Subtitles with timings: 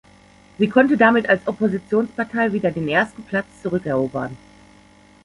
[0.57, 4.35] Sie konnte damit als Oppositionspartei wieder den ersten Platz zurückerobern.